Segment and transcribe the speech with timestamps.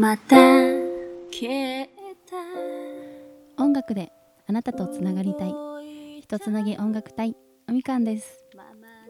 [0.00, 0.34] また。
[1.30, 1.90] 消え
[3.56, 4.10] た音楽で
[4.46, 5.54] あなたとつながりたい。
[6.22, 7.36] 人つなぎ音楽隊。
[7.68, 8.42] おみかんです。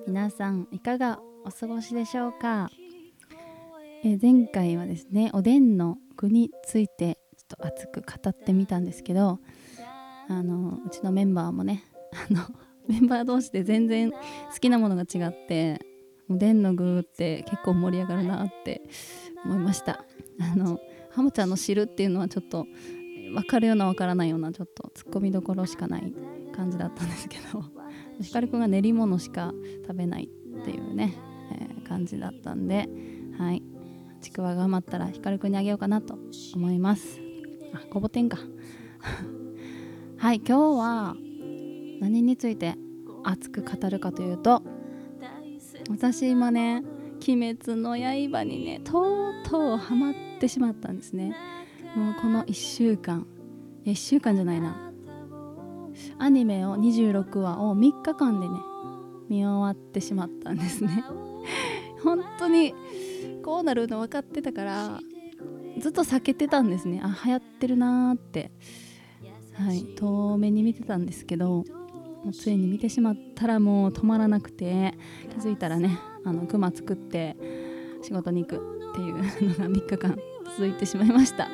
[0.09, 2.71] 皆さんいかがお過ごしでしょうか？
[4.03, 9.39] え前回はですねおでんの具についてちょっと熱く語ってみたんですけど
[10.27, 11.85] あのうちのメンバーもね
[12.29, 12.43] あの
[12.89, 14.19] メンバー同士で全然好
[14.61, 15.81] きなものが違って
[16.39, 18.83] でんの具って結構盛り上がるなって
[19.45, 20.05] 思いました。
[20.41, 20.81] あの
[21.11, 22.67] ハムちゃんの汁っていうのはちょっと
[23.35, 26.13] 分かるような分からないようなちょっとツッコミどころしかない
[26.55, 27.63] 感じだったんですけど
[28.21, 29.53] ひかるくんが練り物しか
[29.87, 30.31] 食べない
[30.61, 31.15] っていうね、
[31.53, 32.89] えー、感じだったんで
[33.39, 33.63] はい。
[34.21, 36.19] ちくわが余ったらひかるくんにあげようかなと
[36.55, 37.21] 思います。
[37.73, 38.39] あごぼ天か。
[40.19, 41.17] はい今日は
[42.01, 42.77] 何について
[43.25, 44.63] 熱く語るかというと
[45.89, 46.83] 私今ね
[47.27, 51.35] 「鬼滅の刃」にねとうとうハマってしまったんですね。
[51.95, 53.27] もうこの1週間。
[53.85, 54.93] 1週間じゃないな。
[56.19, 58.55] アニメを26話を3日間でね
[59.29, 61.05] 見終わってしまったんですね。
[62.03, 62.75] 本当に
[63.43, 65.01] こうなるの分かってたから
[65.79, 67.01] ずっと避けてたんですね。
[67.03, 68.53] あ流行ってるなーって。
[69.55, 71.65] はい遠目に見てたんですけど。
[72.25, 74.95] もうついに見てしまったらもう止まらなくて
[75.31, 77.37] 気づいたらねあのクマ作って
[78.03, 78.57] 仕事に行く
[78.93, 80.19] っていうのが3日間
[80.57, 81.49] 続いてしまいました。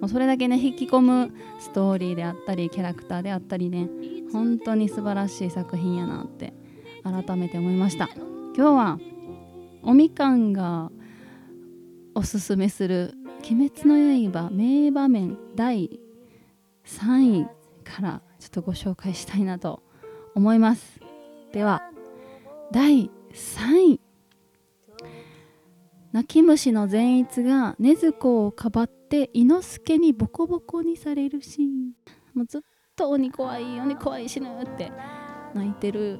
[0.00, 3.88] もうそれだけね引き込むストーリーであったりキャラクターであったりね
[4.32, 6.52] 本当に素晴らしい作品やなって
[7.02, 8.08] 改めて思いました。
[8.54, 8.98] 今日は
[9.82, 10.90] おみかんが
[12.14, 13.14] おすすめする
[13.50, 15.98] 「鬼滅の刃」名場面第
[16.84, 17.46] 3位
[17.84, 19.82] からっとご紹介したいなと
[20.34, 21.00] 思います。
[21.52, 21.82] では
[22.72, 24.00] 第3位。
[26.10, 31.92] 泣き虫の善逸が禰豆子をかばって伊之助にボコボコにされるシーン。
[32.34, 32.60] もうずっ
[32.96, 34.90] と鬼怖い鬼怖い死ぬって
[35.54, 36.18] 泣いてる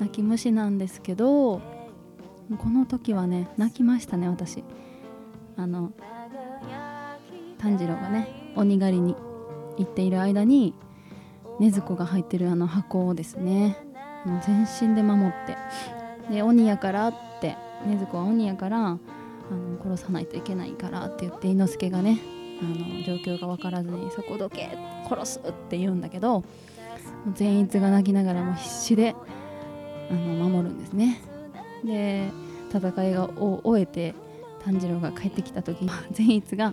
[0.00, 1.60] 泣き虫なんですけど
[2.58, 4.64] この時はね泣きましたね私。
[5.56, 5.92] あの
[7.58, 9.14] 炭治郎がね鬼狩りに
[9.78, 10.74] 行っている間に
[11.60, 13.76] 禰豆子が入ってるあの箱をですね
[14.24, 15.56] もう全身で守って
[16.30, 18.98] で鬼やからって禰豆子は鬼やからあ
[19.54, 22.18] の殺さないといけないからって言って伊之助がね
[22.60, 24.70] あの状況が分からずにそこどけ
[25.08, 26.44] 殺すって言うんだけど
[27.34, 29.14] 善逸が泣きながらも必死で
[30.10, 31.20] あの守るんですね。
[31.84, 32.30] で
[32.70, 34.14] 戦いが終えて
[34.64, 36.72] 炭治郎が帰ってきた時に 善逸が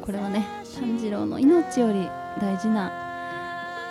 [0.00, 0.44] これはね
[0.78, 2.08] 炭治郎の命より
[2.40, 3.05] 大事な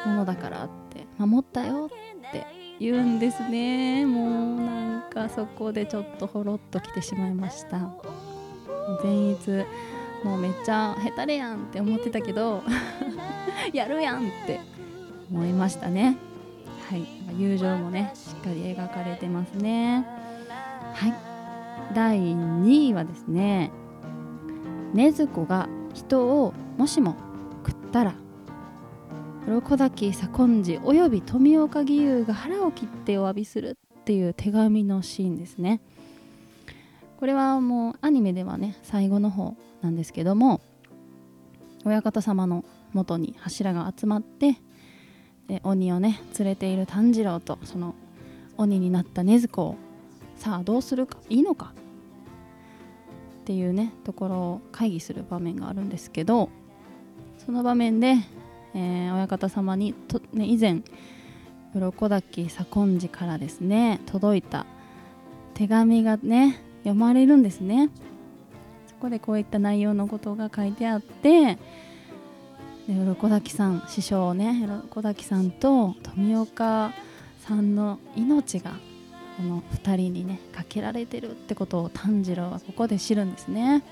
[0.05, 1.89] ものだからって守ったよ
[2.27, 2.45] って
[2.79, 4.05] 言うんですね。
[4.05, 7.79] もうなんかそこでちょっとほろっときてしまいました。
[9.01, 9.49] 善逸
[10.23, 12.63] もうめっちゃ下手れやんって思ってたけど
[13.73, 14.59] やるやんって
[15.31, 16.17] 思いましたね。
[16.89, 17.05] はい。
[17.37, 20.05] 友情もねしっかり描かれてますね。
[20.93, 21.13] はい。
[21.93, 23.71] 第2位はですね
[24.93, 27.15] 禰豆子が人をもしも
[27.65, 28.13] 食ったら
[29.47, 35.81] 鱗滝左近次および富岡義勇が腹を切ってお詫びするっていう手紙のシーンですね。
[37.17, 40.61] これはもうアニメではね最後の方なんですけども
[41.85, 44.57] 親方様の元に柱が集まって
[45.47, 47.95] で鬼をね連れている炭治郎とその
[48.57, 49.75] 鬼になった禰豆子を
[50.37, 51.73] さあどうするかいいのか
[53.41, 56.49] っていうねところを会議する場面があるんですけど
[57.45, 58.17] その場面で
[58.75, 60.81] えー、親方様にと、ね、以前
[61.73, 64.65] 鱗滝左近寺からですね届いた
[65.53, 67.89] 手紙がね読まれるんですね。
[68.87, 71.57] そこでこういった内容のことが書いてあって
[72.87, 76.93] で鱗滝さん師匠ね鱗滝さんと富岡
[77.39, 78.71] さんの命が
[79.37, 83.83] この2人にねかけられてるってことを炭治郎はここで知るんですね。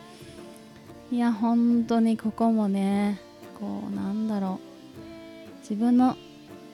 [1.11, 3.19] いや本当にここもね
[3.59, 4.72] こうなんだろう。
[5.63, 6.15] 自分の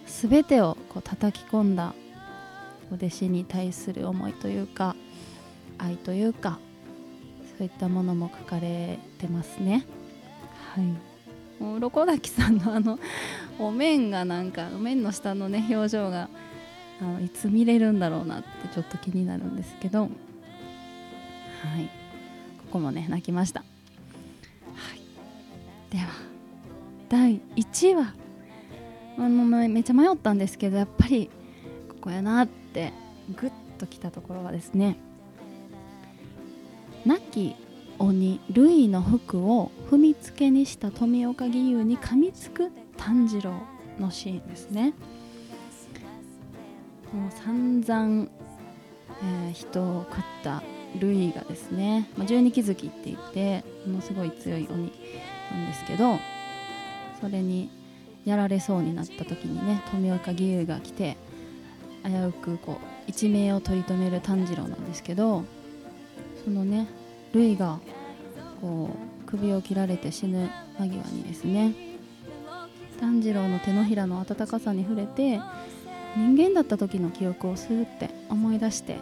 [0.06, 1.94] 全てをこう叩き込んだ
[2.91, 4.95] お弟子に対する思いというか
[5.77, 6.59] 愛というか
[7.57, 9.86] そういったものも書かれてますね。
[10.74, 10.86] はい。
[11.62, 13.00] もう鱗滝さんのあの
[13.59, 16.30] お面がなんかお面の下のね表情が
[17.01, 20.01] あのいつ見れるんだろうなってちょっと気になるんですけど。
[20.01, 20.09] はい。
[22.69, 23.65] ここもね泣きました、は
[24.95, 25.01] い、
[25.91, 26.06] では
[27.09, 28.13] 第1位は
[29.19, 31.30] あのめっちゃ迷ったんですけどやっぱり
[31.89, 32.94] ここやなって
[33.36, 34.98] グッときたところはですね
[37.06, 37.56] 亡き
[37.98, 43.51] 鬼ルイの服を踏みつけにした富岡義勇に噛みつく炭治郎
[44.00, 44.94] のシーンですね。
[47.13, 48.27] もう散々、
[49.22, 50.63] えー人を食った
[51.00, 54.94] ルイがですね、まあ、十二鬼月って言ってものすごい強い鬼
[55.51, 56.19] なんですけど
[57.19, 57.69] それに
[58.25, 61.18] やられそうになった時にね富岡義勇が来て
[62.04, 62.75] 危うくこう
[63.07, 65.44] 一命を取り留める炭治郎なんですけど
[66.44, 66.88] そのね
[67.33, 67.80] ルイが
[68.62, 70.50] こう首を切られて死ぬ
[70.80, 71.74] 間際にですね
[73.00, 75.39] 炭治郎の手のひらの温かさに触れて
[76.15, 78.98] 人間だった時の記憶をスーって思い出して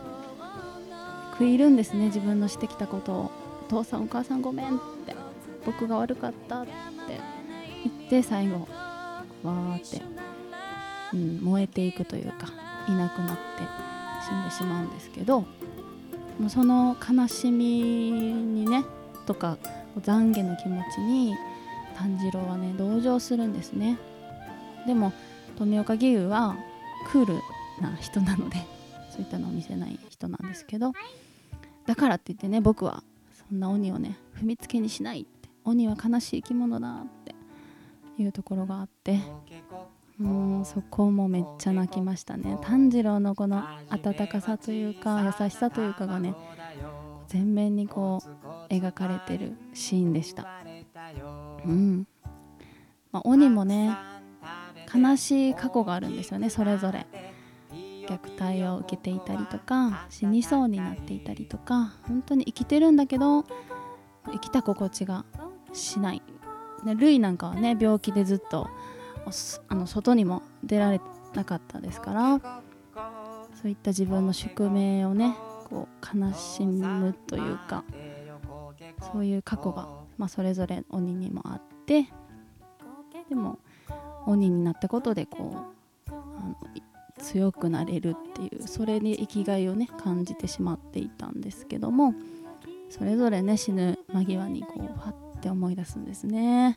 [1.39, 3.31] 悔いるんですね自分のしてきたことを
[3.67, 5.15] お父さんお母さんごめんって
[5.65, 6.71] 僕が悪かったって
[7.83, 8.67] 言って最後
[9.43, 10.01] わーって、
[11.13, 12.47] うん、燃えていくというか
[12.87, 13.37] いなくなって
[14.27, 15.47] 死んでしまうんですけども
[16.47, 18.85] うその悲しみにね
[19.25, 19.57] とか
[19.99, 21.35] 懺悔の気持ちに
[21.95, 23.97] 炭治郎はね同情するんですね。
[24.85, 25.11] でも
[25.57, 26.55] 富岡義勇は
[27.11, 27.33] クール
[27.81, 28.57] な人なので
[29.09, 30.93] そういったのを見せない人なんですけど
[31.87, 33.03] だからって言ってね僕は
[33.49, 35.37] そんな鬼をね踏みつけにしないって。
[35.67, 37.16] 鬼は悲しい生き物だって
[38.17, 39.19] いうところがあって。
[40.17, 42.57] もうそこもめっちゃ泣きましたね。
[42.63, 46.33] 炭治郎のこの温かさというか優しさというかがね
[47.27, 50.47] 全面にこう描かれてるシーンでした。
[51.65, 52.07] うん、
[53.11, 53.95] まあ、鬼もね
[54.91, 57.05] 悲しい過去があるんですよねそれぞれ。
[58.07, 63.43] 虐待を受けていたりとか死にそうになっていたりとか本当に生きてるんだけど
[64.31, 65.25] 生きた心地が
[65.73, 66.21] しない、
[66.87, 68.69] ね、ルイなんかはね病気でずっと
[69.67, 71.01] あの外にも出られ
[71.33, 72.39] なかったですから
[73.61, 75.35] そういった自分の宿命をね
[75.69, 77.83] こう悲しむというか
[79.11, 79.87] そういう過去が、
[80.17, 82.07] まあ、それぞれ鬼にもあって
[83.29, 83.59] でも
[84.25, 85.65] 鬼になったことでこ
[86.07, 86.55] うあの
[87.19, 92.13] 強くなれるっていうそれに生きがいをね感じてしまっていたんですけども
[92.89, 96.63] それぞれね死ぬ間際にこうファッて思い出すんですね。
[96.63, 96.75] やっ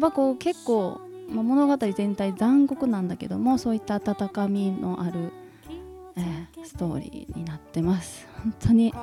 [0.00, 5.32] ぱこう結構、まあ、物語全体残酷なんだけどもそういった温かみのある、
[6.16, 8.26] えーストーリーになってます。
[8.42, 8.94] 本当に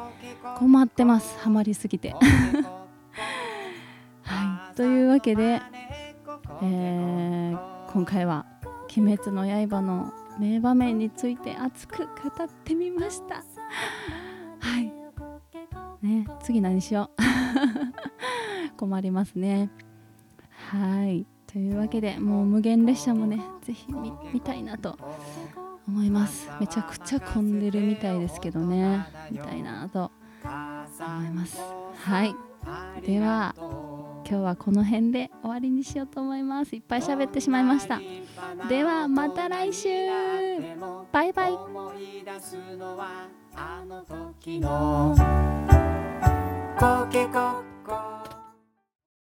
[0.58, 1.38] 困ってます。
[1.40, 2.16] ハマりすぎて。
[4.24, 4.76] はい。
[4.76, 5.62] というわけで、
[6.62, 8.46] えー今回は
[8.96, 13.38] 「鬼滅の刃」の名場面について熱く語ってみました。
[14.60, 14.94] はい。
[16.06, 17.22] ね次何しよう？
[18.78, 19.70] 困りますね。
[20.72, 21.26] はい。
[21.48, 24.98] というわけでもう無限列車もねぜひ見見たいなと
[25.88, 26.50] 思います。
[26.60, 29.06] めちゃくちゃ混んでるみたいですけどね。
[29.32, 30.12] 見たいなと
[30.44, 31.60] 思います。
[32.04, 32.36] はい。
[33.06, 36.76] では今日はこの辺で終わりにしようと思います。
[36.76, 38.00] いっぱい喋ってしまいました。
[38.68, 39.90] ではまた来週。
[41.12, 41.52] バイバイ。
[41.54, 45.16] 思い出すのはあの時の